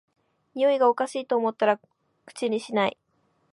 [0.55, 1.79] においがおかしいと思ったら
[2.25, 2.97] 口にしない